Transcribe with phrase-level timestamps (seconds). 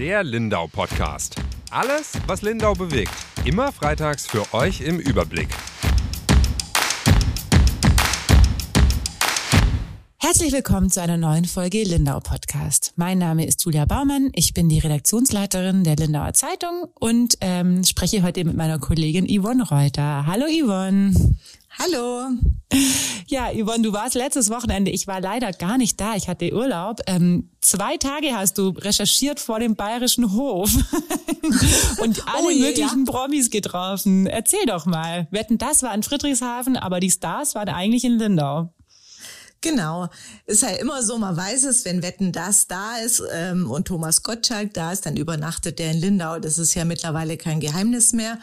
[0.00, 1.36] Der Lindau Podcast.
[1.70, 3.12] Alles, was Lindau bewegt.
[3.44, 5.48] Immer freitags für euch im Überblick.
[10.16, 12.94] Herzlich willkommen zu einer neuen Folge Lindau Podcast.
[12.96, 14.30] Mein Name ist Julia Baumann.
[14.32, 19.68] Ich bin die Redaktionsleiterin der Lindauer Zeitung und ähm, spreche heute mit meiner Kollegin Yvonne
[19.68, 20.24] Reuter.
[20.24, 21.12] Hallo Yvonne.
[21.82, 22.28] Hallo.
[23.26, 24.90] Ja, Yvonne, du warst letztes Wochenende.
[24.90, 26.14] Ich war leider gar nicht da.
[26.14, 27.00] Ich hatte Urlaub.
[27.06, 30.70] Ähm, zwei Tage hast du recherchiert vor dem Bayerischen Hof
[32.02, 33.10] und alle oh je, möglichen ja.
[33.10, 34.26] Promis getroffen.
[34.26, 35.26] Erzähl doch mal.
[35.30, 38.74] Wetten, das war in Friedrichshafen, aber die Stars waren eigentlich in Lindau.
[39.62, 40.08] Genau.
[40.44, 44.22] Ist ja immer so, man weiß es, wenn Wetten das da ist ähm, und Thomas
[44.22, 46.40] Gottschalk da ist, dann übernachtet der in Lindau.
[46.40, 48.38] Das ist ja mittlerweile kein Geheimnis mehr.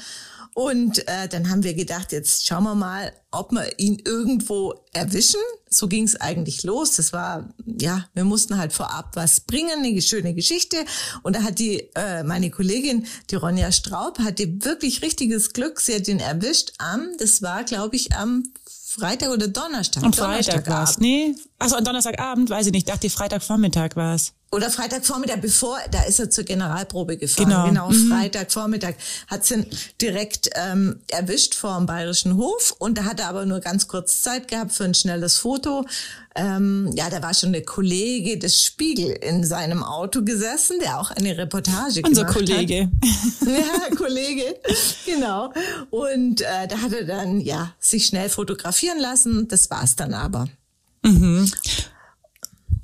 [0.58, 5.40] Und äh, dann haben wir gedacht, jetzt schauen wir mal, ob wir ihn irgendwo erwischen.
[5.70, 6.96] So ging es eigentlich los.
[6.96, 10.78] Das war, ja, wir mussten halt vorab was bringen, eine schöne Geschichte.
[11.22, 15.80] Und da hat die, äh, meine Kollegin, die Ronja Straub, hatte wirklich richtiges Glück.
[15.80, 18.42] Sie hat ihn erwischt am, das war, glaube ich, am
[18.84, 20.02] Freitag oder Donnerstag?
[20.04, 20.98] Am Freitag war es.
[20.98, 22.88] Nee, also am Donnerstagabend, weiß ich nicht.
[22.88, 24.34] Ich dachte, Freitagvormittag war es.
[24.50, 27.50] Oder Freitagvormittag, bevor, da ist er zur Generalprobe gefahren.
[27.50, 28.10] Genau, genau mhm.
[28.10, 28.94] Freitagvormittag
[29.28, 29.66] hat sie
[30.02, 34.22] direkt ähm, erwischt vor dem Bayerischen Hof und da hat er aber nur ganz kurz
[34.22, 35.86] Zeit gehabt für ein schnelles Foto.
[36.34, 41.12] Ähm, ja, da war schon der Kollege des Spiegel in seinem Auto gesessen, der auch
[41.12, 42.84] eine Reportage Unser gemacht Kollege.
[42.84, 43.48] hat.
[43.90, 44.56] ja, Kollege,
[45.06, 45.52] genau.
[45.90, 49.48] Und äh, da hat er dann ja sich schnell fotografieren lassen.
[49.50, 50.48] Das war's dann aber.
[51.04, 51.52] Mhm.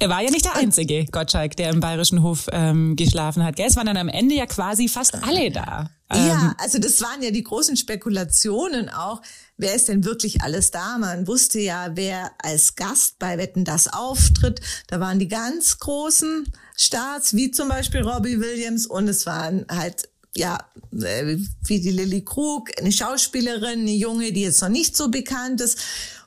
[0.04, 3.56] Er war ja nicht der einzige Gottschalk, der im Bayerischen Hof ähm, geschlafen hat.
[3.56, 3.68] Gell?
[3.68, 5.90] Es waren dann am Ende ja quasi fast alle da.
[6.10, 9.22] Ähm, ja, also das waren ja die großen Spekulationen auch.
[9.56, 10.98] Wer ist denn wirklich alles da?
[10.98, 14.60] Man wusste ja, wer als Gast bei Wetten das auftritt.
[14.88, 20.10] Da waren die ganz großen Stars, wie zum Beispiel Robbie Williams und es waren halt
[20.36, 20.58] ja,
[20.92, 25.62] äh, wie die Lilly Krug, eine Schauspielerin, eine Junge, die jetzt noch nicht so bekannt
[25.62, 25.80] ist.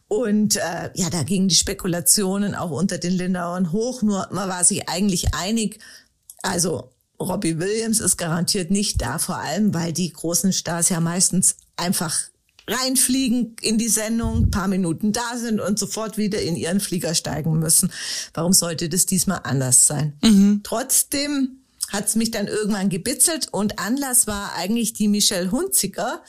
[0.09, 4.03] Und äh, ja, da gingen die Spekulationen auch unter den Lindauern hoch.
[4.03, 5.81] Nur man war sich eigentlich einig.
[6.43, 11.57] Also Robbie Williams ist garantiert nicht da, vor allem weil die großen Stars ja meistens
[11.77, 12.15] einfach
[12.69, 17.59] reinfliegen in die Sendung, paar Minuten da sind und sofort wieder in ihren Flieger steigen
[17.59, 17.93] müssen.
[18.35, 20.15] Warum sollte das diesmal anders sein?
[20.23, 20.63] Mhm.
[20.65, 26.23] Trotzdem hat es mich dann irgendwann gebitzelt und Anlass war eigentlich die Michelle Hunziker,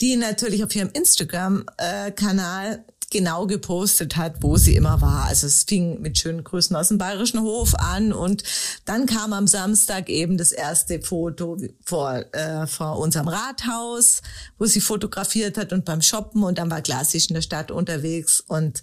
[0.00, 5.24] die natürlich auf ihrem Instagram-Kanal äh, genau gepostet hat, wo sie immer war.
[5.24, 8.42] Also es fing mit schönen Grüßen aus dem Bayerischen Hof an und
[8.84, 14.20] dann kam am Samstag eben das erste Foto vor, äh, vor unserem Rathaus,
[14.58, 18.40] wo sie fotografiert hat und beim Shoppen und dann war klassisch in der Stadt unterwegs
[18.40, 18.82] und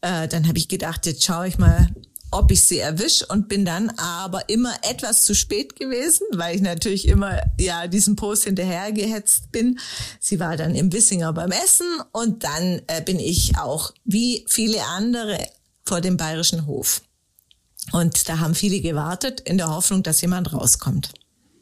[0.00, 1.88] äh, dann habe ich gedacht, jetzt schaue ich mal,
[2.30, 6.62] ob ich sie erwisch und bin dann aber immer etwas zu spät gewesen, weil ich
[6.62, 9.78] natürlich immer ja diesem Post hinterhergehetzt bin.
[10.20, 14.84] Sie war dann im Wissinger beim Essen und dann äh, bin ich auch wie viele
[14.84, 15.38] andere
[15.84, 17.02] vor dem bayerischen Hof.
[17.92, 21.10] Und da haben viele gewartet in der Hoffnung, dass jemand rauskommt.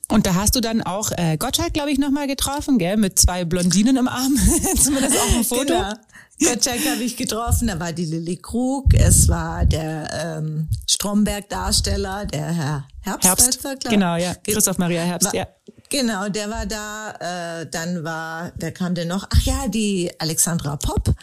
[0.08, 3.44] Und da hast du dann auch äh, Gottschalk, glaube ich, nochmal getroffen, gell, mit zwei
[3.44, 4.36] Blondinen im Arm.
[4.80, 5.64] Zumindest auch ein Foto.
[5.64, 5.92] Genau.
[6.38, 12.52] Gottschalk habe ich getroffen, da war die Lilly Krug, es war der ähm, Stromberg-Darsteller, der
[12.52, 13.28] Herr Herbst.
[13.28, 14.34] Herbst genau, ja.
[14.34, 15.46] Christoph Maria Herbst, war, ja.
[15.88, 17.60] Genau, der war da.
[17.60, 19.28] Äh, dann war, wer kam denn noch?
[19.32, 21.14] Ach ja, die Alexandra Popp,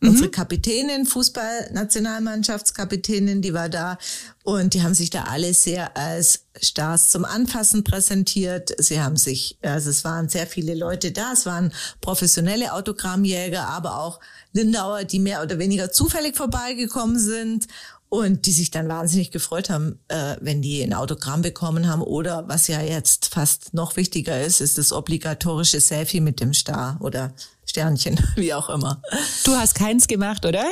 [0.00, 0.10] mhm.
[0.10, 3.98] unsere Kapitänin, Fußballnationalmannschaftskapitänin, die war da.
[4.44, 8.72] Und die haben sich da alle sehr als Stars zum Anfassen präsentiert.
[8.78, 11.32] Sie haben sich, also es waren sehr viele Leute da.
[11.32, 14.20] Es waren professionelle Autogrammjäger, aber auch
[14.52, 17.66] Lindauer, die mehr oder weniger zufällig vorbeigekommen sind
[18.12, 22.02] und die sich dann wahnsinnig gefreut haben, äh, wenn die ein Autogramm bekommen haben.
[22.02, 26.98] Oder was ja jetzt fast noch wichtiger ist, ist das obligatorische Selfie mit dem Star
[27.00, 27.32] oder
[27.64, 29.00] Sternchen, wie auch immer.
[29.44, 30.62] Du hast keins gemacht, oder?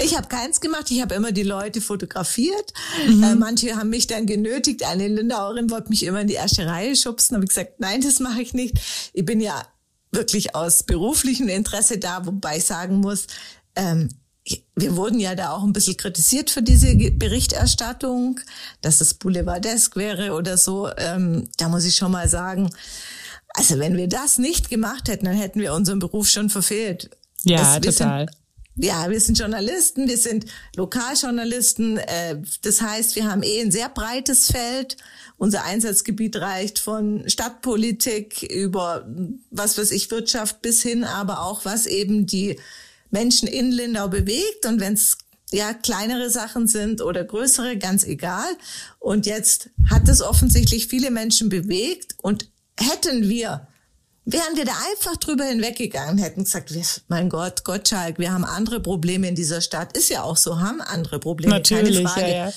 [0.00, 0.90] Ich habe keins gemacht.
[0.90, 2.72] Ich habe immer die Leute fotografiert.
[3.06, 3.22] Mhm.
[3.22, 4.82] Äh, manche haben mich dann genötigt.
[4.82, 7.34] Eine Lindauerin wollte mich immer in die erste Reihe schubsen.
[7.34, 8.80] Habe ich gesagt, nein, das mache ich nicht.
[9.12, 9.62] Ich bin ja
[10.10, 13.26] wirklich aus beruflichem Interesse da, wobei ich sagen muss,
[13.76, 14.08] ähm,
[14.74, 18.40] wir wurden ja da auch ein bisschen kritisiert für diese Berichterstattung,
[18.80, 20.90] dass es Boulevardesk wäre oder so.
[20.96, 22.70] Ähm, da muss ich schon mal sagen,
[23.54, 27.10] also wenn wir das nicht gemacht hätten, dann hätten wir unseren Beruf schon verfehlt.
[27.44, 28.26] Ja, es, total.
[28.26, 30.46] Sind, ja, wir sind Journalisten, wir sind
[30.76, 31.98] Lokaljournalisten.
[31.98, 34.96] Äh, das heißt, wir haben eh ein sehr breites Feld.
[35.36, 39.06] Unser Einsatzgebiet reicht von Stadtpolitik über,
[39.50, 42.58] was weiß ich, Wirtschaft bis hin, aber auch was eben die
[43.12, 44.66] Menschen in Lindau bewegt.
[44.66, 45.18] Und wenn es
[45.52, 48.56] ja kleinere Sachen sind oder größere, ganz egal.
[48.98, 53.68] Und jetzt hat es offensichtlich viele Menschen bewegt und hätten wir
[54.24, 56.72] Wären wir da einfach drüber hinweggegangen, hätten gesagt,
[57.08, 59.96] mein Gott, Gottschalk, wir haben andere Probleme in dieser Stadt.
[59.96, 62.30] Ist ja auch so, haben andere Probleme, Natürlich, keine Frage.
[62.30, 62.52] Ja, ja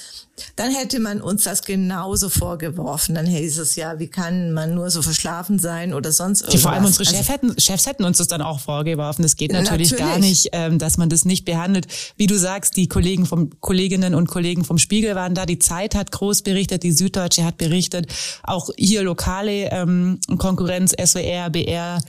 [0.56, 3.16] dann hätte man uns das genauso vorgeworfen.
[3.16, 6.62] Dann hieß es ja, wie kann man nur so verschlafen sein oder sonst irgendwas.
[6.62, 9.24] Vor allem unsere also, Chef hätten, Chefs hätten uns das dann auch vorgeworfen.
[9.24, 10.12] Das geht natürlich, natürlich.
[10.12, 11.88] gar nicht, ähm, dass man das nicht behandelt.
[12.18, 15.46] Wie du sagst, die Kollegen vom, Kolleginnen und Kollegen vom Spiegel waren da.
[15.46, 18.08] Die Zeit hat groß berichtet, die Süddeutsche hat berichtet.
[18.44, 22.02] Auch hier lokale ähm, Konkurrenz, SWR, BR,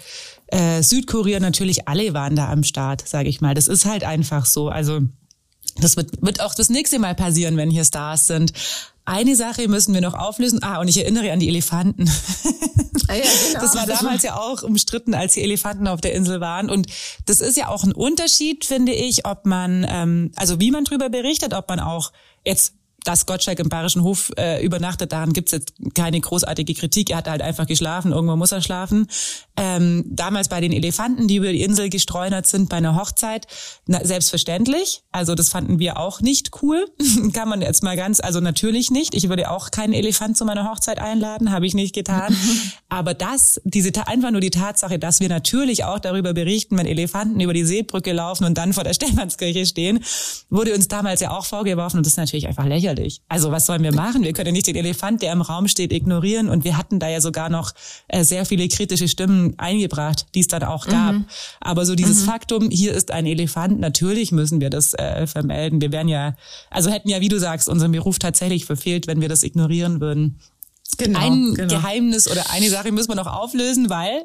[0.49, 3.55] äh, Südkorea natürlich, alle waren da am Start, sage ich mal.
[3.55, 4.69] Das ist halt einfach so.
[4.69, 5.01] Also
[5.81, 8.53] das wird, wird auch das nächste Mal passieren, wenn hier Stars sind.
[9.05, 10.63] Eine Sache müssen wir noch auflösen.
[10.63, 12.11] Ah, und ich erinnere an die Elefanten.
[13.09, 13.61] Ah ja, genau.
[13.61, 16.69] Das war damals ja auch umstritten, als die Elefanten auf der Insel waren.
[16.69, 16.89] Und
[17.27, 21.09] das ist ja auch ein Unterschied, finde ich, ob man, ähm, also wie man drüber
[21.09, 22.11] berichtet, ob man auch
[22.45, 22.75] jetzt
[23.07, 27.11] dass Gottschalk im Bayerischen Hof äh, übernachtet, daran gibt's jetzt keine großartige Kritik.
[27.11, 29.07] Er hat halt einfach geschlafen, irgendwo muss er schlafen.
[29.57, 33.47] Ähm, damals bei den Elefanten, die über die Insel gestreunert sind bei einer Hochzeit,
[33.87, 35.03] na, selbstverständlich.
[35.13, 36.85] Also das fanden wir auch nicht cool.
[37.33, 39.15] Kann man jetzt mal ganz, also natürlich nicht.
[39.15, 42.37] Ich würde auch keinen Elefant zu meiner Hochzeit einladen, habe ich nicht getan.
[42.89, 47.41] Aber das, diese einfach nur die Tatsache, dass wir natürlich auch darüber berichten, wenn Elefanten
[47.41, 50.01] über die Seebrücke laufen und dann vor der Stephanskirche stehen,
[50.51, 53.21] wurde uns damals ja auch vorgeworfen und das ist natürlich einfach lächerlich lächerlich.
[53.29, 54.25] Also was sollen wir machen?
[54.25, 56.49] Wir können ja nicht den Elefant, der im Raum steht, ignorieren.
[56.49, 57.73] Und wir hatten da ja sogar noch
[58.09, 61.15] äh, sehr viele kritische Stimmen eingebracht, die es dann auch gab.
[61.15, 61.27] Mhm.
[61.61, 62.27] Aber so dieses mhm.
[62.27, 65.81] Faktum, hier ist ein Elefant, natürlich müssen wir das äh, vermelden.
[65.81, 66.35] Wir wären ja,
[66.71, 70.39] also hätten ja, wie du sagst, unseren Beruf tatsächlich verfehlt, wenn wir das ignorieren würden.
[70.99, 71.75] Genau, ein genau.
[71.75, 74.25] Geheimnis oder eine Sache müssen wir noch auflösen, weil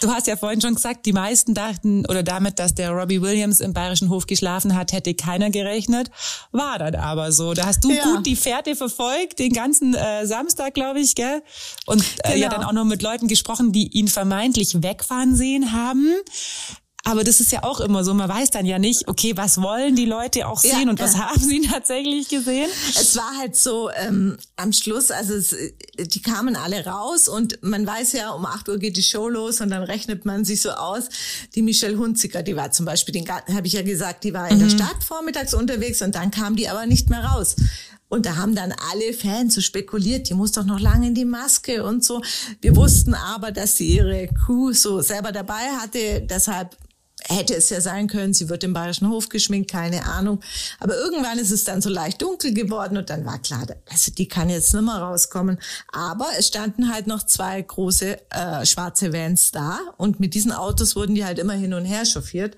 [0.00, 3.60] Du hast ja vorhin schon gesagt, die meisten dachten oder damit, dass der Robbie Williams
[3.60, 6.10] im Bayerischen Hof geschlafen hat, hätte keiner gerechnet.
[6.50, 7.54] War dann aber so.
[7.54, 8.02] Da hast du ja.
[8.02, 11.42] gut die Fährte verfolgt, den ganzen äh, Samstag, glaube ich, gell?
[11.86, 12.36] Und äh, genau.
[12.36, 16.08] ja dann auch noch mit Leuten gesprochen, die ihn vermeintlich wegfahren sehen haben.
[17.04, 19.96] Aber das ist ja auch immer so, man weiß dann ja nicht, okay, was wollen
[19.96, 22.70] die Leute auch sehen ja, und was äh, haben sie tatsächlich gesehen?
[22.96, 25.56] Es war halt so ähm, am Schluss, also es,
[25.98, 29.60] die kamen alle raus und man weiß ja, um acht Uhr geht die Show los
[29.60, 31.08] und dann rechnet man sich so aus.
[31.56, 34.58] Die Michelle Hunziker, die war zum Beispiel, den habe ich ja gesagt, die war in
[34.58, 34.68] mhm.
[34.68, 37.56] der Stadt vormittags unterwegs und dann kam die aber nicht mehr raus.
[38.12, 41.24] Und da haben dann alle Fans so spekuliert, die muss doch noch lange in die
[41.24, 42.20] Maske und so.
[42.60, 46.20] Wir wussten aber, dass sie ihre Crew so selber dabei hatte.
[46.20, 46.76] Deshalb
[47.32, 50.40] hätte es ja sein können, sie wird im Bayerischen Hof geschminkt, keine Ahnung.
[50.78, 54.28] Aber irgendwann ist es dann so leicht dunkel geworden und dann war klar, also die
[54.28, 55.58] kann jetzt nicht mehr rauskommen.
[55.92, 60.96] Aber es standen halt noch zwei große äh, schwarze Vans da und mit diesen Autos
[60.96, 62.56] wurden die halt immer hin und her chauffiert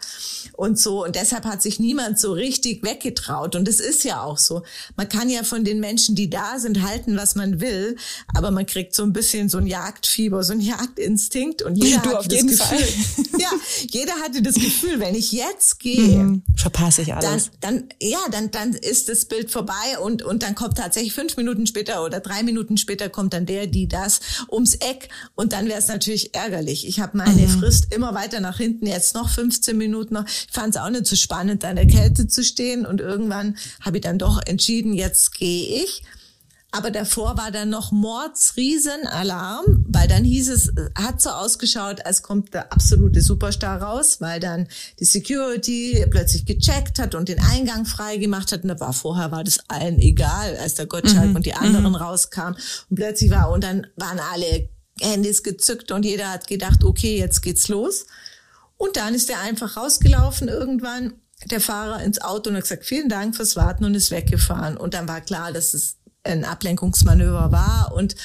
[0.52, 1.04] und so.
[1.04, 3.56] Und deshalb hat sich niemand so richtig weggetraut.
[3.56, 4.62] Und es ist ja auch so.
[4.96, 7.96] Man kann ja von den Menschen, die da sind, halten, was man will,
[8.34, 12.16] aber man kriegt so ein bisschen so ein Jagdfieber, so ein Jagdinstinkt und jeder du
[12.16, 12.88] hat das Gefühl, Fall.
[13.38, 13.50] ja,
[13.90, 17.50] jeder hatte das Gefühl, wenn ich jetzt gehe, mhm, verpasse ich alles.
[17.60, 21.36] Dann, dann, ja, dann, dann ist das Bild vorbei und, und dann kommt tatsächlich fünf
[21.36, 24.20] Minuten später oder drei Minuten später kommt dann der, die das
[24.50, 26.86] ums Eck und dann wäre es natürlich ärgerlich.
[26.86, 27.60] Ich habe meine mhm.
[27.60, 30.26] Frist immer weiter nach hinten, jetzt noch 15 Minuten noch.
[30.26, 33.56] Ich fand es auch nicht so spannend, da in der Kälte zu stehen und irgendwann
[33.80, 36.02] habe ich dann doch entschieden, jetzt gehe ich.
[36.74, 42.52] Aber davor war dann noch Mordsriesenalarm, weil dann hieß es, hat so ausgeschaut, als kommt
[42.52, 44.66] der absolute Superstar raus, weil dann
[44.98, 48.64] die Security plötzlich gecheckt hat und den Eingang frei gemacht hat.
[48.64, 51.36] Und da war vorher war das allen egal, als der Gottschalk mhm.
[51.36, 51.94] und die anderen mhm.
[51.94, 52.58] rauskamen.
[52.90, 54.68] Und plötzlich war, und dann waren alle
[55.00, 58.06] Handys gezückt und jeder hat gedacht, okay, jetzt geht's los.
[58.76, 61.12] Und dann ist er einfach rausgelaufen irgendwann,
[61.52, 64.76] der Fahrer ins Auto und hat gesagt, vielen Dank fürs Warten und ist weggefahren.
[64.76, 68.16] Und dann war klar, dass es ein Ablenkungsmanöver war und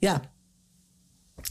[0.00, 0.22] ja,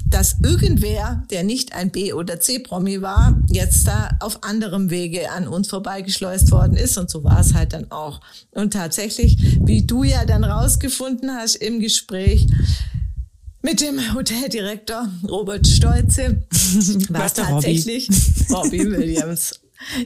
[0.05, 5.47] dass irgendwer, der nicht ein B- oder C-Promi war, jetzt da auf anderem Wege an
[5.47, 6.97] uns vorbeigeschleust worden ist.
[6.97, 8.21] Und so war es halt dann auch.
[8.51, 12.47] Und tatsächlich, wie du ja dann rausgefunden hast im Gespräch,
[13.61, 16.43] mit dem Hoteldirektor Robert Stolze
[17.09, 18.09] war es tatsächlich
[18.49, 19.59] Robbie Williams.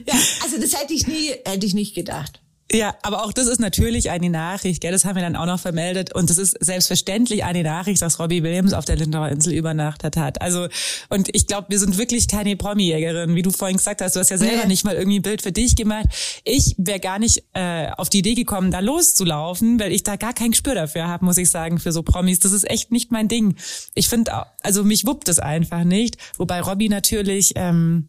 [0.06, 2.41] Ja, also das hätte ich nie, hätte ich nicht gedacht.
[2.72, 4.92] Ja, aber auch das ist natürlich eine Nachricht, gell?
[4.92, 8.42] das haben wir dann auch noch vermeldet und das ist selbstverständlich eine Nachricht, dass Robbie
[8.42, 10.40] Williams auf der Lindauer Insel übernachtet hat.
[10.40, 10.68] Also
[11.10, 14.16] und ich glaube, wir sind wirklich keine Promi-Jägerin, wie du vorhin gesagt hast.
[14.16, 14.68] Du hast ja selber nee.
[14.68, 16.06] nicht mal irgendwie ein Bild für dich gemacht.
[16.44, 20.32] Ich wäre gar nicht äh, auf die Idee gekommen, da loszulaufen, weil ich da gar
[20.32, 22.38] kein Gespür dafür habe, muss ich sagen, für so Promis.
[22.38, 23.56] Das ist echt nicht mein Ding.
[23.94, 26.16] Ich finde, also mich wuppt es einfach nicht.
[26.38, 28.08] Wobei Robbie natürlich ähm,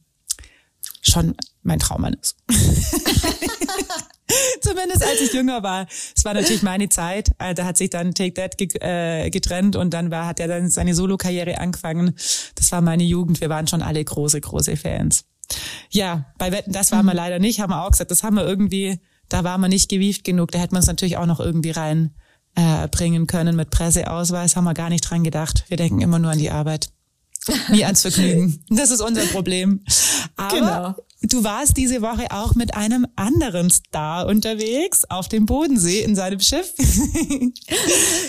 [1.02, 2.38] schon mein Traummann ist.
[4.62, 5.88] Zumindest als ich jünger war.
[6.16, 7.30] Es war natürlich meine Zeit.
[7.40, 10.70] Äh, da hat sich dann Take That äh, getrennt und dann war, hat er dann
[10.70, 12.16] seine Solo-Karriere angefangen.
[12.56, 13.42] Das war meine Jugend.
[13.42, 15.26] Wir waren schon alle große, große Fans.
[15.90, 17.18] Ja, bei Wetten, das waren wir mhm.
[17.18, 18.12] leider nicht, haben wir auch gesagt.
[18.12, 19.00] Das haben wir irgendwie,
[19.30, 20.52] da waren wir nicht gewieft genug.
[20.52, 22.16] Da hätten wir uns natürlich auch noch irgendwie rein
[22.56, 24.56] äh, bringen können mit Presseausweis.
[24.56, 25.66] Haben wir gar nicht dran gedacht.
[25.68, 26.90] Wir denken immer nur an die Arbeit.
[27.70, 28.64] Nie ans Vergnügen.
[28.70, 29.84] Das ist unser Problem.
[30.38, 30.96] Aber genau.
[31.24, 36.40] Du warst diese Woche auch mit einem anderen Star unterwegs auf dem Bodensee in seinem
[36.40, 36.74] Schiff.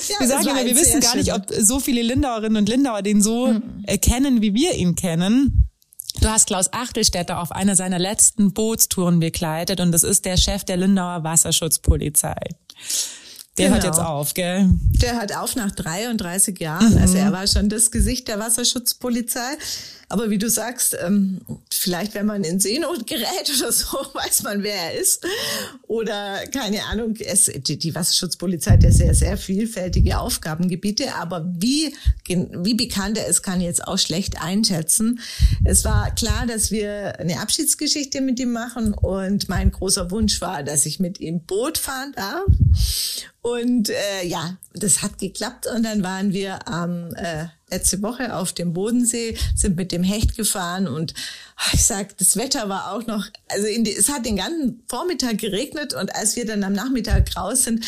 [0.08, 3.22] Ja, wir sagen immer, wir wissen gar nicht, ob so viele Lindauerinnen und Lindauer den
[3.22, 3.84] so mhm.
[4.00, 5.68] kennen, wie wir ihn kennen.
[6.20, 10.64] Du hast Klaus Achtelstädter auf einer seiner letzten Bootstouren begleitet und das ist der Chef
[10.64, 12.36] der Lindauer Wasserschutzpolizei.
[13.56, 13.76] Der genau.
[13.76, 14.68] hört jetzt auf, gell?
[15.00, 16.92] Der hört auf nach 33 Jahren.
[16.92, 16.98] Mhm.
[16.98, 19.56] Also er war schon das Gesicht der Wasserschutzpolizei.
[20.14, 24.62] Aber wie du sagst, ähm, vielleicht wenn man in Seenot gerät oder so, weiß man,
[24.62, 25.26] wer er ist.
[25.88, 31.16] Oder keine Ahnung, es, die, die Wasserschutzpolizei hat ja sehr, sehr vielfältige Aufgabengebiete.
[31.16, 31.96] Aber wie,
[32.28, 35.18] wie bekannt er ist, kann ich jetzt auch schlecht einschätzen.
[35.64, 38.94] Es war klar, dass wir eine Abschiedsgeschichte mit ihm machen.
[38.94, 42.44] Und mein großer Wunsch war, dass ich mit ihm Boot fahren darf.
[43.42, 45.66] Und äh, ja, das hat geklappt.
[45.66, 50.36] Und dann waren wir am äh, letzte Woche auf dem Bodensee, sind mit dem Hecht
[50.36, 51.14] gefahren und
[51.72, 55.94] ich sag, das Wetter war auch noch, also die, es hat den ganzen Vormittag geregnet
[55.94, 57.84] und als wir dann am Nachmittag raus sind,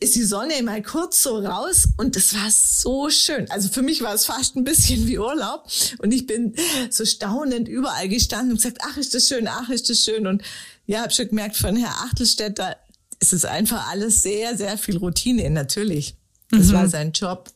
[0.00, 3.50] ist die Sonne mal kurz so raus und es war so schön.
[3.50, 6.54] Also für mich war es fast ein bisschen wie Urlaub und ich bin
[6.90, 10.42] so staunend überall gestanden und gesagt, ach ist das schön, ach ist das schön und
[10.86, 12.76] ja, habe schon gemerkt von Herr Achtelstädter,
[13.20, 16.17] ist es einfach alles sehr, sehr viel Routine, natürlich.
[16.50, 16.72] Das mhm.
[16.72, 17.50] war sein Job.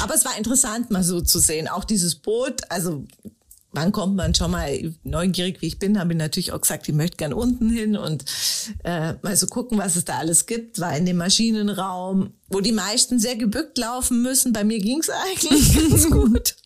[0.00, 1.68] Aber es war interessant, mal so zu sehen.
[1.68, 3.04] Auch dieses Boot, also
[3.74, 6.94] wann kommt man schon mal neugierig, wie ich bin, habe ich natürlich auch gesagt, ich
[6.94, 8.24] möchte gern unten hin und
[8.84, 10.80] äh, mal so gucken, was es da alles gibt.
[10.80, 14.52] War in dem Maschinenraum, wo die meisten sehr gebückt laufen müssen.
[14.52, 16.56] Bei mir ging's eigentlich ganz gut.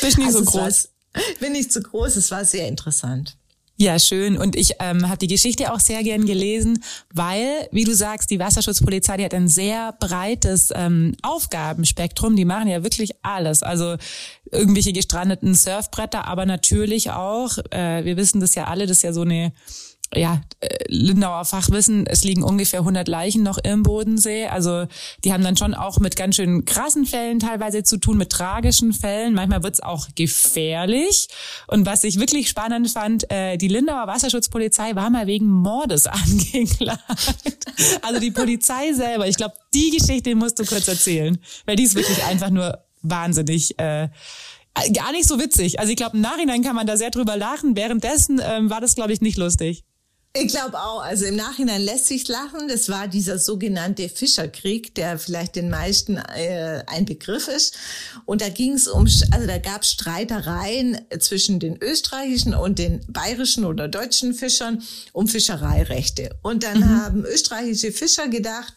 [0.00, 0.88] Bist nicht also so groß.
[1.14, 2.16] War, bin nicht so groß.
[2.16, 3.36] Es war sehr interessant.
[3.82, 4.38] Ja, schön.
[4.38, 8.38] Und ich ähm, habe die Geschichte auch sehr gern gelesen, weil, wie du sagst, die
[8.38, 12.36] Wasserschutzpolizei, die hat ein sehr breites ähm, Aufgabenspektrum.
[12.36, 13.64] Die machen ja wirklich alles.
[13.64, 13.96] Also
[14.52, 19.12] irgendwelche gestrandeten Surfbretter, aber natürlich auch, äh, wir wissen das ja alle, das ist ja
[19.12, 19.52] so eine
[20.14, 24.46] ja, äh, Lindauer Fachwissen, es liegen ungefähr 100 Leichen noch im Bodensee.
[24.46, 24.86] Also
[25.24, 28.92] die haben dann schon auch mit ganz schön krassen Fällen teilweise zu tun, mit tragischen
[28.92, 29.34] Fällen.
[29.34, 31.28] Manchmal wird's auch gefährlich.
[31.66, 37.00] Und was ich wirklich spannend fand, äh, die Lindauer Wasserschutzpolizei war mal wegen Mordes angeklagt.
[38.02, 39.26] Also die Polizei selber.
[39.28, 43.78] Ich glaube, die Geschichte musst du kurz erzählen, weil die ist wirklich einfach nur wahnsinnig.
[43.78, 44.08] Äh,
[44.94, 45.80] gar nicht so witzig.
[45.80, 47.76] Also ich glaube, im Nachhinein kann man da sehr drüber lachen.
[47.76, 49.84] Währenddessen ähm, war das, glaube ich, nicht lustig.
[50.34, 52.66] Ich glaube auch, also im Nachhinein lässt sich lachen.
[52.66, 57.76] Das war dieser sogenannte Fischerkrieg, der vielleicht den meisten äh, ein Begriff ist.
[58.24, 63.04] Und da ging es um, also da gab es Streitereien zwischen den österreichischen und den
[63.08, 66.30] bayerischen oder deutschen Fischern um Fischereirechte.
[66.40, 66.88] Und dann mhm.
[66.88, 68.72] haben österreichische Fischer gedacht,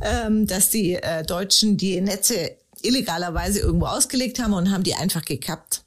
[0.00, 2.52] ähm, dass die äh, Deutschen die Netze
[2.82, 5.82] illegalerweise irgendwo ausgelegt haben und haben die einfach gekappt.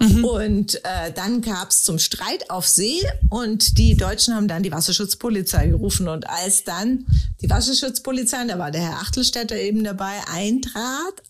[0.00, 0.24] Mhm.
[0.24, 5.68] Und äh, dann gab's zum Streit auf See und die Deutschen haben dann die Wasserschutzpolizei
[5.68, 6.08] gerufen.
[6.08, 7.06] Und als dann
[7.40, 11.22] die Wasserschutzpolizei, da war der Herr Achtelstädter eben dabei, eintrat,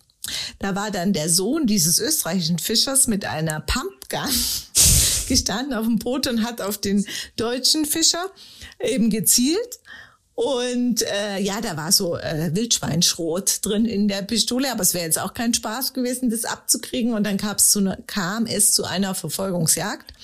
[0.58, 4.34] da war dann der Sohn dieses österreichischen Fischers mit einer Pumpgun
[5.28, 7.06] gestanden auf dem Boot und hat auf den
[7.36, 8.24] deutschen Fischer
[8.78, 9.80] eben gezielt.
[10.42, 15.04] Und äh, ja, da war so äh, Wildschweinschrot drin in der Pistole, aber es wäre
[15.04, 17.12] jetzt auch kein Spaß gewesen, das abzukriegen.
[17.12, 20.14] Und dann kam es zu, ne, kam es zu einer Verfolgungsjagd.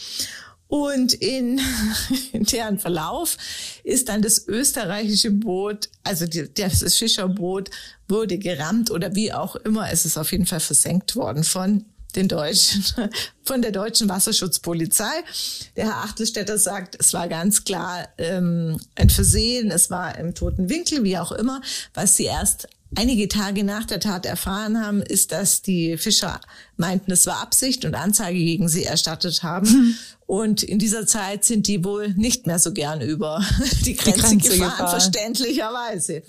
[0.68, 1.61] Und in,
[2.32, 3.37] in deren Verlauf
[3.85, 7.68] ist dann das österreichische Boot, also die, das Fischerboot,
[8.08, 9.92] wurde gerammt oder wie auch immer.
[9.92, 11.85] Es ist auf jeden Fall versenkt worden von
[12.16, 12.85] den Deutschen,
[13.44, 15.23] von der deutschen Wasserschutzpolizei.
[15.76, 20.68] Der Herr Achtelstädter sagt, es war ganz klar ähm, ein Versehen, es war im toten
[20.68, 21.61] Winkel, wie auch immer.
[21.94, 26.40] Was sie erst einige Tage nach der Tat erfahren haben, ist, dass die Fischer
[26.76, 29.66] meinten, es war Absicht und Anzeige gegen sie erstattet haben.
[29.66, 29.94] Hm.
[30.26, 33.44] Und in dieser Zeit sind die wohl nicht mehr so gern über
[33.85, 36.23] die Grenze, die Grenze gefahren, gefahren, verständlicherweise.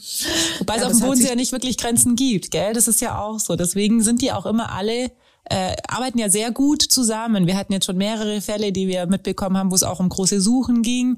[0.60, 2.74] Wobei es auf dem Bodensee ja nicht wirklich Grenzen gibt, gell?
[2.74, 3.56] Das ist ja auch so.
[3.56, 5.12] Deswegen sind die auch immer alle
[5.50, 7.48] äh, arbeiten ja sehr gut zusammen.
[7.48, 10.42] Wir hatten jetzt schon mehrere Fälle, die wir mitbekommen haben, wo es auch um große
[10.42, 11.18] Suchen ging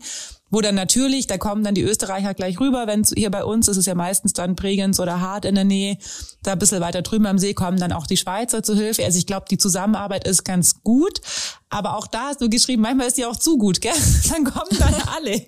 [0.52, 3.78] wo dann natürlich, da kommen dann die Österreicher gleich rüber, wenn hier bei uns ist
[3.78, 5.98] es ja meistens dann Bregenz oder Hart in der Nähe,
[6.44, 9.04] da ein bisschen weiter drüben am See kommen dann auch die Schweizer zu Hilfe.
[9.06, 11.22] Also ich glaube, die Zusammenarbeit ist ganz gut,
[11.70, 13.94] aber auch da hast du geschrieben, manchmal ist die auch zu gut, gell?
[14.30, 15.46] Dann kommen dann alle.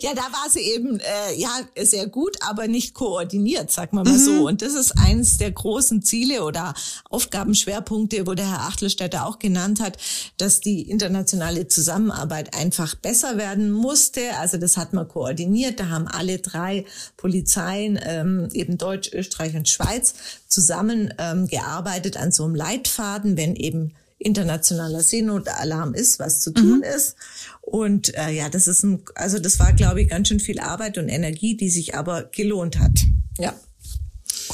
[0.00, 1.50] Ja, da war sie eben äh, ja
[1.80, 4.24] sehr gut, aber nicht koordiniert, sag mal mal mhm.
[4.24, 4.46] so.
[4.46, 6.74] Und das ist eines der großen Ziele oder
[7.10, 9.98] Aufgabenschwerpunkte, wo der Herr Achtelstädter auch genannt hat,
[10.38, 14.36] dass die internationale Zusammenarbeit einfach besser werden musste.
[14.38, 15.80] Also das hat man koordiniert.
[15.80, 16.84] Da haben alle drei
[17.16, 20.14] Polizeien, ähm, eben Deutsch, Österreich und Schweiz,
[20.48, 26.78] zusammen ähm, gearbeitet an so einem Leitfaden, wenn eben internationaler Seenotalarm ist, was zu tun
[26.78, 26.82] mhm.
[26.82, 27.16] ist.
[27.60, 30.98] Und äh, ja, das ist ein, also das war, glaube ich, ganz schön viel Arbeit
[30.98, 33.00] und Energie, die sich aber gelohnt hat.
[33.38, 33.54] Ja.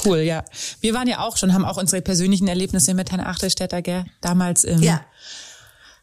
[0.05, 0.43] Cool, ja.
[0.81, 4.05] Wir waren ja auch schon, haben auch unsere persönlichen Erlebnisse mit Herrn Achtelstädter, gell?
[4.21, 5.01] Damals im, ja.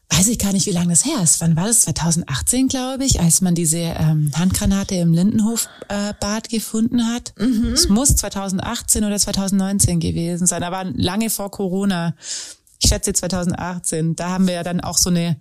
[0.09, 1.41] weiß ich gar nicht, wie lange das her ist.
[1.41, 1.81] Wann war das?
[1.81, 7.33] 2018, glaube ich, als man diese ähm, Handgranate im Lindenhofbad äh, gefunden hat.
[7.37, 7.71] Mhm.
[7.73, 10.61] Es muss 2018 oder 2019 gewesen sein.
[10.61, 12.13] War lange vor Corona.
[12.79, 14.15] Ich schätze 2018.
[14.15, 15.37] Da haben wir ja dann auch so eine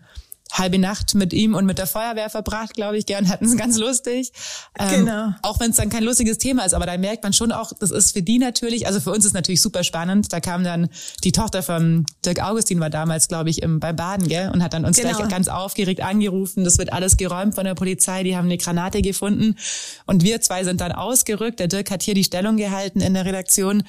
[0.59, 3.77] halbe Nacht mit ihm und mit der Feuerwehr verbracht, glaube ich, gern, hatten es ganz
[3.77, 4.33] lustig.
[4.79, 5.29] Ähm, genau.
[5.43, 7.91] Auch wenn es dann kein lustiges Thema ist, aber da merkt man schon auch, das
[7.91, 10.33] ist für die natürlich, also für uns ist natürlich super spannend.
[10.33, 10.89] Da kam dann
[11.25, 14.73] die Tochter von Dirk Augustin war damals, glaube ich, im, beim Baden, gell, und hat
[14.73, 15.17] dann uns genau.
[15.17, 16.65] gleich ganz aufgeregt angerufen.
[16.65, 19.57] Das wird alles geräumt von der Polizei, die haben eine Granate gefunden
[20.07, 21.61] und wir zwei sind dann ausgerückt.
[21.61, 23.83] Der Dirk hat hier die Stellung gehalten in der Redaktion.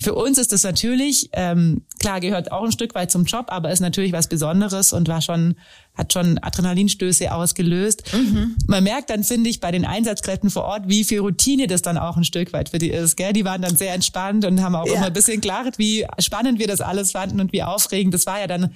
[0.00, 3.70] Für uns ist das natürlich, ähm, klar, gehört auch ein Stück weit zum Job, aber
[3.70, 5.56] ist natürlich was Besonderes und war schon
[5.94, 8.02] hat schon Adrenalinstöße ausgelöst.
[8.12, 8.56] Mhm.
[8.66, 11.98] Man merkt dann, finde ich, bei den Einsatzkräften vor Ort, wie viel Routine das dann
[11.98, 13.16] auch ein Stück weit für die ist.
[13.16, 13.32] Gell?
[13.32, 14.94] Die waren dann sehr entspannt und haben auch ja.
[14.94, 18.14] immer ein bisschen klarheit, wie spannend wir das alles fanden und wie aufregend.
[18.14, 18.74] Das war ja dann,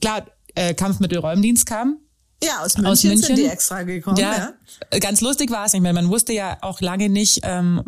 [0.00, 1.98] klar, äh, Kampfmittelräumdienst kam,
[2.42, 4.16] ja, aus München, aus München sind die extra gekommen.
[4.16, 4.54] Ja,
[4.92, 4.98] ja.
[5.00, 7.82] Ganz lustig war es nicht, weil man wusste ja auch lange nicht, ähm,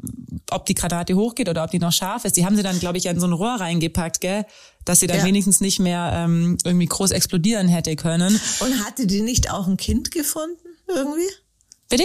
[0.53, 2.37] ob die Granate hochgeht oder ob die noch scharf ist.
[2.37, 4.45] Die haben sie dann, glaube ich, in so ein Rohr reingepackt, gell?
[4.85, 5.25] dass sie dann ja.
[5.25, 8.41] wenigstens nicht mehr ähm, irgendwie groß explodieren hätte können.
[8.61, 10.57] Und hatte die nicht auch ein Kind gefunden
[10.89, 11.29] irgendwie?
[11.89, 12.05] Bitte?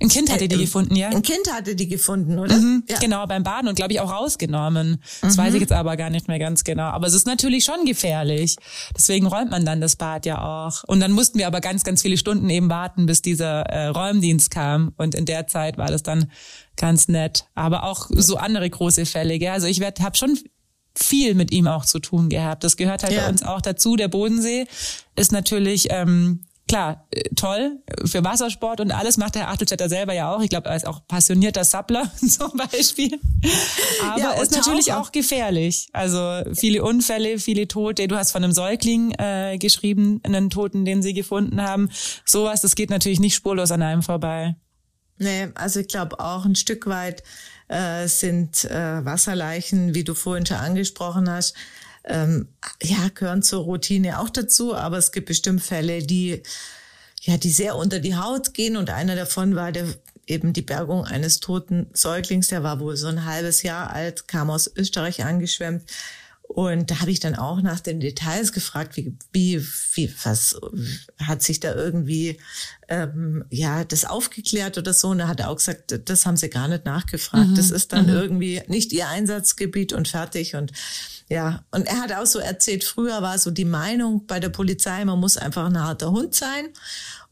[0.00, 1.08] Ein Kind hatte die äh, gefunden, ja.
[1.08, 2.56] Ein Kind hatte die gefunden, oder?
[2.56, 2.98] Mhm, ja.
[2.98, 5.02] Genau, beim Baden und glaube ich auch rausgenommen.
[5.22, 5.40] Das mhm.
[5.40, 6.84] weiß ich jetzt aber gar nicht mehr ganz genau.
[6.84, 8.56] Aber es ist natürlich schon gefährlich.
[8.96, 10.84] Deswegen räumt man dann das Bad ja auch.
[10.84, 14.50] Und dann mussten wir aber ganz, ganz viele Stunden eben warten, bis dieser äh, Räumdienst
[14.50, 14.92] kam.
[14.96, 16.30] Und in der Zeit war das dann
[16.76, 17.46] ganz nett.
[17.54, 19.38] Aber auch so andere große Fälle.
[19.38, 19.50] Gell?
[19.50, 20.38] Also ich habe schon
[20.94, 22.64] viel mit ihm auch zu tun gehabt.
[22.64, 23.22] Das gehört halt ja.
[23.22, 23.96] bei uns auch dazu.
[23.96, 24.66] Der Bodensee
[25.14, 30.34] ist natürlich ähm, klar, äh, toll für Wassersport und alles macht der Achtelstädter selber ja
[30.34, 30.42] auch.
[30.42, 33.20] Ich glaube, er ist auch passionierter Sappler zum Beispiel.
[34.02, 35.88] Aber ja, ist natürlich auch gefährlich.
[35.92, 38.08] Also viele Unfälle, viele Tote.
[38.08, 41.90] Du hast von einem Säugling äh, geschrieben, einen Toten, den sie gefunden haben.
[42.24, 44.56] Sowas, das geht natürlich nicht spurlos an einem vorbei.
[45.18, 47.22] Nee, also ich glaube auch ein Stück weit
[47.68, 51.54] äh, sind äh, Wasserleichen, wie du vorhin schon angesprochen hast,
[52.06, 52.48] ähm,
[52.82, 56.42] ja, gehören zur Routine auch dazu, aber es gibt bestimmt Fälle, die,
[57.22, 59.86] ja, die sehr unter die Haut gehen und einer davon war der
[60.26, 64.50] eben die Bergung eines toten Säuglings, der war wohl so ein halbes Jahr alt, kam
[64.50, 65.84] aus Österreich angeschwemmt.
[66.48, 69.60] Und da habe ich dann auch nach den Details gefragt, wie, wie,
[69.94, 70.58] wie was
[71.18, 72.38] hat sich da irgendwie
[72.88, 75.08] ähm, ja das aufgeklärt oder so.
[75.08, 77.48] Und er hat auch gesagt, das haben sie gar nicht nachgefragt.
[77.48, 77.54] Mhm.
[77.56, 78.12] Das ist dann mhm.
[78.12, 80.54] irgendwie nicht ihr Einsatzgebiet und fertig.
[80.54, 80.72] Und
[81.28, 85.04] ja, und er hat auch so erzählt, früher war so die Meinung bei der Polizei,
[85.04, 86.68] man muss einfach ein harter Hund sein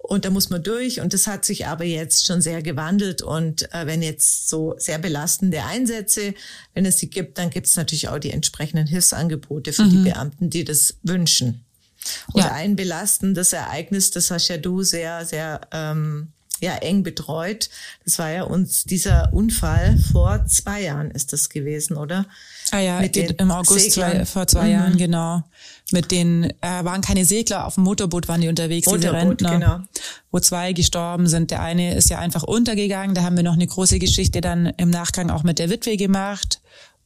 [0.06, 1.00] und da muss man durch.
[1.00, 3.22] Und das hat sich aber jetzt schon sehr gewandelt.
[3.22, 6.34] Und äh, wenn jetzt so sehr belastende Einsätze,
[6.74, 9.90] wenn es sie gibt, dann gibt es natürlich auch die entsprechenden Hilfsangebote für mhm.
[9.90, 11.64] die Beamten, die das wünschen.
[12.34, 12.52] Und ja.
[12.52, 17.68] ein belastendes Ereignis, das hast ja du sehr, sehr ähm, ja, eng betreut.
[18.04, 22.26] Das war ja uns dieser Unfall vor zwei Jahren ist das gewesen, oder?
[22.70, 24.72] Ah ja, mit den im August zwei, vor zwei mhm.
[24.72, 25.42] Jahren, genau.
[25.90, 29.50] Mit den, äh, waren keine Segler, auf dem Motorboot waren die unterwegs, Motorboot, diese Rentner,
[29.50, 29.78] genau.
[30.30, 31.50] wo zwei gestorben sind.
[31.50, 33.14] Der eine ist ja einfach untergegangen.
[33.14, 36.60] Da haben wir noch eine große Geschichte dann im Nachgang auch mit der Witwe gemacht.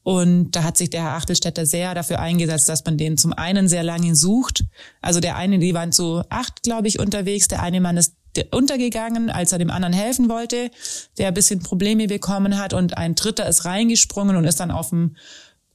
[0.08, 3.68] Und da hat sich der Herr Achtelstädter sehr dafür eingesetzt, dass man den zum einen
[3.68, 4.64] sehr lange sucht.
[5.02, 7.48] Also der eine, die waren zu acht, glaube ich, unterwegs.
[7.48, 8.14] Der eine Mann ist
[8.50, 10.70] untergegangen, als er dem anderen helfen wollte,
[11.18, 12.72] der ein bisschen Probleme bekommen hat.
[12.72, 15.16] Und ein dritter ist reingesprungen und ist dann auf dem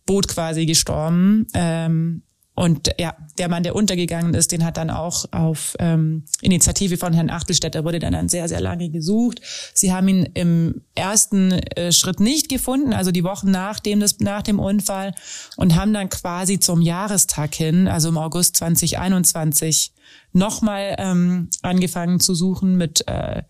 [0.05, 1.47] Boot quasi gestorben.
[1.53, 2.23] Ähm,
[2.55, 7.11] und ja, der Mann, der untergegangen ist, den hat dann auch auf ähm, Initiative von
[7.11, 9.41] Herrn Achtelstädter wurde dann, dann sehr, sehr lange gesucht.
[9.73, 14.19] Sie haben ihn im ersten äh, Schritt nicht gefunden, also die Wochen nach dem, das,
[14.19, 15.15] nach dem Unfall
[15.57, 19.93] und haben dann quasi zum Jahrestag hin, also im August 2021,
[20.31, 23.43] nochmal ähm, angefangen zu suchen mit äh,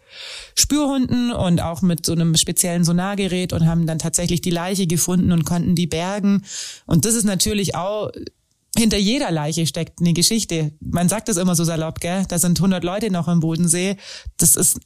[0.56, 5.32] Spürhunden und auch mit so einem speziellen Sonargerät und haben dann tatsächlich die Leiche gefunden
[5.32, 6.44] und konnten die bergen.
[6.86, 8.12] Und das ist natürlich auch
[8.78, 10.74] hinter jeder Leiche steckt eine Geschichte.
[10.80, 12.26] Man sagt das immer so salopp, gell?
[12.28, 13.98] Da sind 100 Leute noch im Bodensee.
[14.38, 14.80] Das ist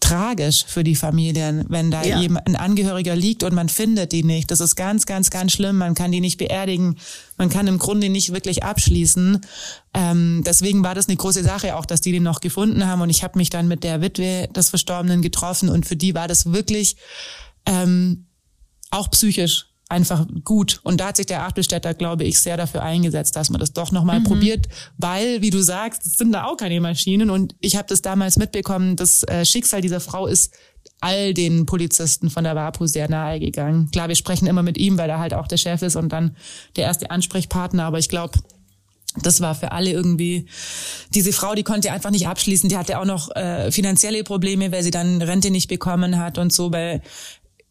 [0.00, 2.20] tragisch für die Familien, wenn da ja.
[2.20, 4.50] jemand, ein Angehöriger liegt und man findet die nicht.
[4.50, 5.76] Das ist ganz, ganz, ganz schlimm.
[5.76, 6.96] Man kann die nicht beerdigen.
[7.38, 9.40] Man kann im Grunde nicht wirklich abschließen.
[9.94, 13.02] Ähm, deswegen war das eine große Sache auch, dass die den noch gefunden haben.
[13.02, 16.26] Und ich habe mich dann mit der Witwe des Verstorbenen getroffen und für die war
[16.26, 16.96] das wirklich
[17.66, 18.26] ähm,
[18.90, 20.80] auch psychisch einfach gut.
[20.82, 23.92] Und da hat sich der Achtelstädter, glaube ich, sehr dafür eingesetzt, dass man das doch
[23.92, 24.24] nochmal mhm.
[24.24, 27.30] probiert, weil, wie du sagst, es sind da auch keine Maschinen.
[27.30, 30.54] Und ich habe das damals mitbekommen, das äh, Schicksal dieser Frau ist
[31.00, 33.90] all den Polizisten von der WAPO sehr nahe gegangen.
[33.90, 36.36] Klar, wir sprechen immer mit ihm, weil er halt auch der Chef ist und dann
[36.76, 37.84] der erste Ansprechpartner.
[37.84, 38.38] Aber ich glaube,
[39.22, 40.46] das war für alle irgendwie
[41.14, 42.68] diese Frau, die konnte einfach nicht abschließen.
[42.68, 46.52] Die hatte auch noch äh, finanzielle Probleme, weil sie dann Rente nicht bekommen hat und
[46.52, 47.02] so, weil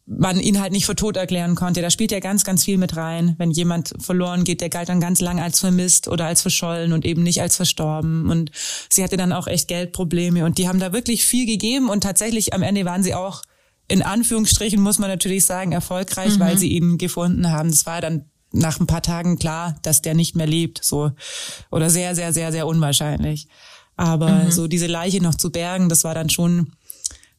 [0.06, 1.80] man ihn halt nicht für tot erklären konnte.
[1.80, 3.34] Da spielt ja ganz, ganz viel mit rein.
[3.38, 7.06] Wenn jemand verloren geht, der galt dann ganz lang als vermisst oder als verschollen und
[7.06, 8.30] eben nicht als verstorben.
[8.30, 8.50] Und
[8.90, 12.52] sie hatte dann auch echt Geldprobleme und die haben da wirklich viel gegeben und tatsächlich
[12.52, 13.42] am Ende waren sie auch
[13.88, 16.40] in Anführungsstrichen, muss man natürlich sagen, erfolgreich, mhm.
[16.40, 17.70] weil sie ihn gefunden haben.
[17.70, 21.12] Das war dann nach ein paar Tagen klar, dass der nicht mehr lebt, so.
[21.70, 23.48] Oder sehr, sehr, sehr, sehr unwahrscheinlich.
[23.96, 24.50] Aber mhm.
[24.50, 26.72] so diese Leiche noch zu bergen, das war dann schon,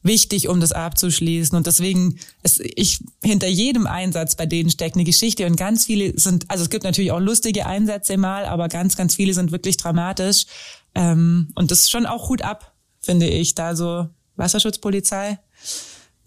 [0.06, 1.58] wichtig, um das abzuschließen.
[1.58, 6.18] Und deswegen ist ich hinter jedem Einsatz bei denen steckt eine Geschichte und ganz viele
[6.18, 9.78] sind, also es gibt natürlich auch lustige Einsätze mal, aber ganz, ganz viele sind wirklich
[9.78, 10.46] dramatisch.
[10.94, 13.56] Ähm, und das ist schon auch gut ab, finde ich.
[13.56, 15.40] Da so Wasserschutzpolizei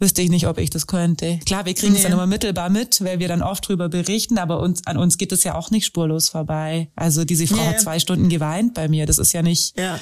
[0.01, 1.41] wüsste ich nicht, ob ich das könnte.
[1.45, 4.61] Klar, wir kriegen es dann immer mittelbar mit, weil wir dann oft drüber berichten, aber
[4.61, 6.89] uns, an uns geht es ja auch nicht spurlos vorbei.
[6.95, 7.69] Also diese Frau nee.
[7.69, 9.07] hat zwei Stunden geweint bei mir.
[9.07, 9.99] Das ist ja nicht, ja.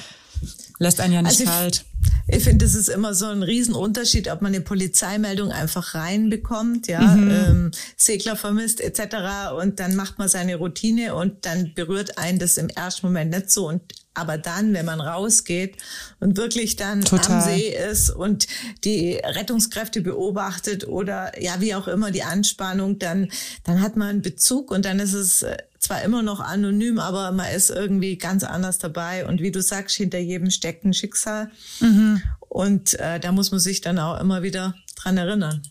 [0.79, 1.85] Lässt einen ja nicht also kalt.
[2.27, 7.01] Ich finde, es ist immer so ein Riesenunterschied, ob man eine Polizeimeldung einfach reinbekommt, ja,
[7.01, 7.31] mhm.
[7.31, 9.53] ähm, Segler vermisst etc.
[9.57, 13.49] Und dann macht man seine Routine und dann berührt einen das im ersten Moment nicht
[13.51, 13.67] so.
[13.67, 13.81] Und
[14.17, 15.77] aber dann, wenn man rausgeht
[16.19, 17.37] und wirklich dann Total.
[17.37, 18.47] am See ist und
[18.83, 23.29] die Rettungskräfte beobachtet oder ja, wie auch immer die Anspannung, dann,
[23.63, 27.31] dann hat man einen Bezug und dann ist es äh, zwar immer noch anonym, aber
[27.31, 29.25] man ist irgendwie ganz anders dabei.
[29.25, 31.51] Und wie du sagst, hinter jedem steckt ein Schicksal.
[31.79, 32.21] Mhm.
[32.49, 35.61] Und äh, da muss man sich dann auch immer wieder dran erinnern.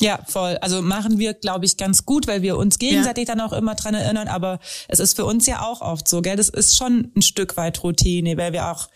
[0.00, 0.56] Ja, voll.
[0.60, 3.34] Also machen wir, glaube ich, ganz gut, weil wir uns gegenseitig ja.
[3.34, 4.26] dann auch immer dran erinnern.
[4.26, 6.36] Aber es ist für uns ja auch oft so, gell?
[6.36, 8.88] Das ist schon ein Stück weit Routine, weil wir auch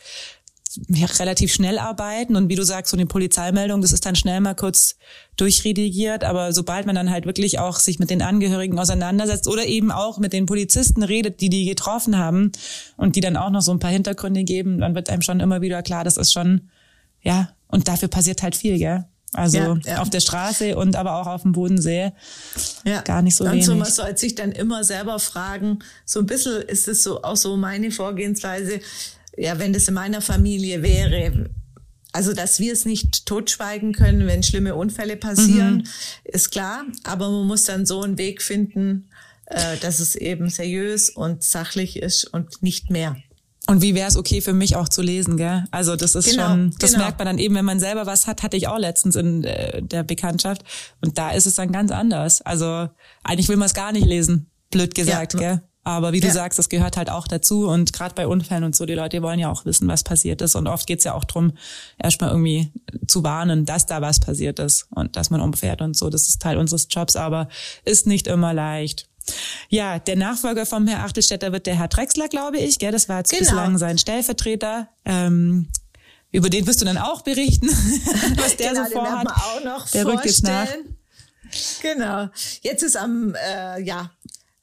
[1.18, 4.54] relativ schnell arbeiten und wie du sagst, so eine Polizeimeldung, das ist dann schnell mal
[4.54, 4.96] kurz
[5.36, 9.90] durchredigiert, aber sobald man dann halt wirklich auch sich mit den Angehörigen auseinandersetzt oder eben
[9.90, 12.52] auch mit den Polizisten redet, die die getroffen haben
[12.96, 15.60] und die dann auch noch so ein paar Hintergründe geben, dann wird einem schon immer
[15.60, 16.68] wieder klar, das ist schon,
[17.22, 19.04] ja, und dafür passiert halt viel, gell?
[19.32, 19.98] Also ja, ja.
[19.98, 22.12] auf der Straße und aber auch auf dem Bodensee.
[22.84, 23.02] Ja.
[23.02, 23.68] Gar nicht so und wenig.
[23.68, 27.22] Und so, man sollte sich dann immer selber fragen, so ein bisschen ist es so
[27.22, 28.80] auch so meine Vorgehensweise,
[29.36, 31.50] ja, wenn das in meiner Familie wäre,
[32.16, 35.84] also, dass wir es nicht totschweigen können, wenn schlimme Unfälle passieren, mhm.
[36.24, 36.86] ist klar.
[37.04, 39.10] Aber man muss dann so einen Weg finden,
[39.46, 43.16] äh, dass es eben seriös und sachlich ist und nicht mehr.
[43.66, 45.64] Und wie wäre es okay für mich auch zu lesen, gell?
[45.72, 47.04] Also das ist genau, schon, das genau.
[47.04, 49.82] merkt man dann eben, wenn man selber was hat, hatte ich auch letztens in äh,
[49.82, 50.62] der Bekanntschaft.
[51.02, 52.40] Und da ist es dann ganz anders.
[52.40, 52.88] Also
[53.24, 55.40] eigentlich will man es gar nicht lesen, blöd gesagt, ja.
[55.40, 55.62] gell?
[55.86, 56.32] Aber wie du ja.
[56.32, 57.68] sagst, das gehört halt auch dazu.
[57.68, 60.56] Und gerade bei Unfällen und so, die Leute wollen ja auch wissen, was passiert ist.
[60.56, 61.52] Und oft geht's ja auch drum,
[61.96, 62.72] erstmal irgendwie
[63.06, 66.10] zu warnen, dass da was passiert ist und dass man umfährt und so.
[66.10, 67.48] Das ist Teil unseres Jobs, aber
[67.84, 69.08] ist nicht immer leicht.
[69.68, 72.80] Ja, der Nachfolger vom Herr Achtelstädter wird der Herr Drexler, glaube ich.
[72.80, 72.90] Gell?
[72.90, 73.42] Das war jetzt genau.
[73.42, 74.88] bislang sein Stellvertreter.
[75.04, 75.68] Ähm,
[76.32, 77.68] über den wirst du dann auch berichten,
[78.38, 79.28] was der genau, so vorhat.
[79.28, 80.66] Den auch noch der rückt jetzt nach.
[81.80, 82.28] Genau.
[82.62, 84.10] Jetzt ist am, äh, ja,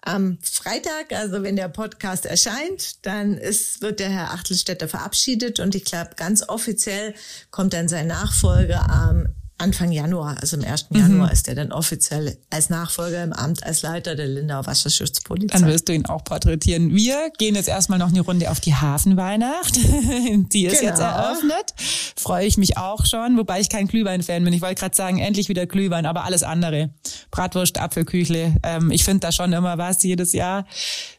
[0.06, 5.76] am Freitag, also wenn der Podcast erscheint, dann ist, wird der Herr Achtelstädter verabschiedet und
[5.76, 7.14] ich glaube, ganz offiziell
[7.52, 9.28] kommt dann sein Nachfolger am
[9.60, 10.90] Anfang Januar, also im 1.
[10.90, 10.98] Mhm.
[10.98, 15.58] Januar ist er dann offiziell als Nachfolger im Amt als Leiter der Lindauer Wasserschutzpolizei.
[15.58, 16.94] Dann wirst du ihn auch porträtieren.
[16.94, 19.76] Wir gehen jetzt erstmal noch eine Runde auf die Hafenweihnacht.
[19.76, 20.92] die ist genau.
[20.92, 21.74] jetzt eröffnet.
[22.18, 24.54] Freue ich mich auch schon, wobei ich kein Glühwein-Fan bin.
[24.54, 26.90] Ich wollte gerade sagen, endlich wieder Glühwein, aber alles andere.
[27.32, 28.56] Bratwurst, Apfelküchle.
[28.64, 30.66] Ähm, ich finde da schon immer was jedes Jahr.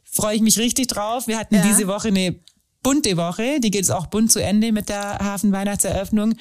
[0.05, 1.29] Freue ich mich richtig drauf.
[1.29, 1.63] Wir hatten ja.
[1.63, 2.37] diese Woche eine
[2.85, 3.59] bunte Woche.
[3.59, 6.37] Die geht es auch bunt zu Ende mit der Hafenweihnachtseröffnung.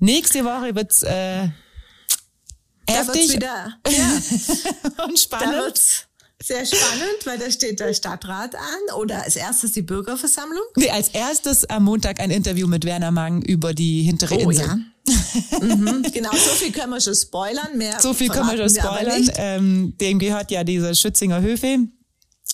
[0.00, 1.48] Nächste Woche wird's äh,
[2.88, 3.36] heftig.
[3.36, 5.04] wieder, ja.
[5.04, 6.08] und spannend.
[6.42, 10.64] Sehr spannend, weil da steht der Stadtrat an oder als erstes die Bürgerversammlung.
[10.74, 14.66] Nee, als erstes am Montag ein Interview mit Werner Mang über die hintere oh, Insel.
[14.66, 14.76] Ja.
[15.60, 17.76] mhm, genau, so viel können wir schon spoilern.
[17.78, 19.30] Mehr so viel können wir schon spoilern.
[19.36, 21.86] Ähm, dem gehört ja diese Schützinger Höfe.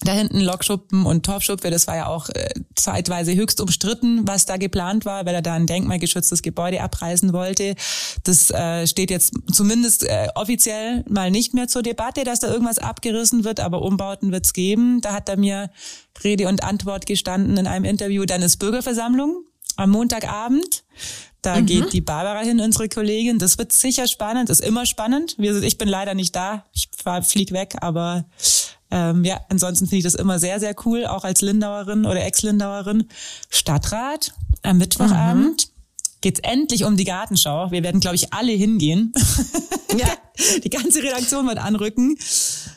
[0.02, 4.56] Da hinten Lokschuppen und Torfschuppe, das war ja auch äh, zeitweise höchst umstritten, was da
[4.56, 7.74] geplant war, weil er da ein denkmalgeschütztes Gebäude abreißen wollte.
[8.22, 12.78] Das äh, steht jetzt zumindest äh, offiziell mal nicht mehr zur Debatte, dass da irgendwas
[12.78, 15.00] abgerissen wird, aber Umbauten wird's geben.
[15.00, 15.70] Da hat er mir
[16.22, 18.24] Rede und Antwort gestanden in einem Interview.
[18.24, 19.44] Dann ist Bürgerversammlung
[19.76, 20.84] am Montagabend.
[21.42, 21.66] Da mhm.
[21.66, 23.38] geht die Barbara hin, unsere Kollegin.
[23.38, 25.36] Das wird sicher spannend, ist immer spannend.
[25.38, 26.64] Ich bin leider nicht da.
[26.72, 26.88] Ich
[27.22, 28.26] flieg weg, aber
[28.90, 33.08] ähm, ja, ansonsten finde ich das immer sehr, sehr cool, auch als Lindauerin oder Ex-Lindauerin.
[33.50, 35.68] Stadtrat am Mittwochabend.
[35.68, 35.72] Mhm.
[36.20, 37.70] Geht's endlich um die Gartenschau.
[37.70, 39.12] Wir werden, glaube ich, alle hingehen.
[39.96, 40.08] Ja.
[40.64, 42.16] die ganze Redaktion wird anrücken,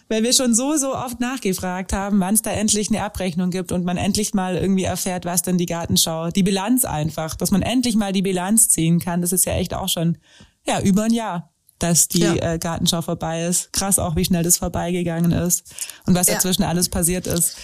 [0.10, 3.71] weil wir schon so, so oft nachgefragt haben, wann es da endlich eine Abrechnung gibt
[3.71, 7.62] und man endlich mal irgendwie erfährt, was denn die Gartenschau, die Bilanz einfach, dass man
[7.62, 9.21] endlich mal die Bilanz ziehen kann.
[9.21, 10.17] Das ist ja echt auch schon,
[10.65, 11.50] ja, über ein Jahr
[11.81, 12.53] dass die ja.
[12.53, 13.73] äh, Gartenschau vorbei ist.
[13.73, 15.73] Krass auch, wie schnell das vorbeigegangen ist
[16.05, 16.35] und was ja.
[16.35, 17.57] dazwischen alles passiert ist.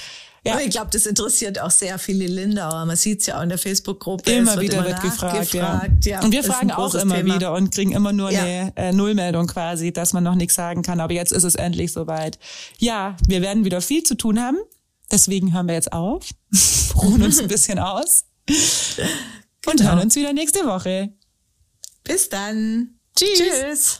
[0.44, 0.60] Ja.
[0.60, 2.86] Ich glaube, das interessiert auch sehr viele Lindauer.
[2.86, 4.32] Man sieht es ja auch in der Facebook-Gruppe.
[4.32, 5.52] Immer wird wieder immer wird gefragt.
[5.52, 6.06] gefragt.
[6.06, 6.12] Ja.
[6.12, 6.24] ja.
[6.24, 7.36] Und wir fragen auch immer Thema.
[7.36, 8.44] wieder und kriegen immer nur ja.
[8.44, 11.02] eine äh, Nullmeldung quasi, dass man noch nichts sagen kann.
[11.02, 12.40] Aber jetzt ist es endlich soweit.
[12.78, 14.58] Ja, wir werden wieder viel zu tun haben.
[15.12, 16.30] Deswegen hören wir jetzt auf,
[16.96, 18.26] ruhen uns ein bisschen aus
[19.66, 19.92] und genau.
[19.92, 21.14] hören uns wieder nächste Woche.
[22.04, 23.00] Bis dann.
[23.16, 23.38] Tschüss.
[23.38, 24.00] Tschüss.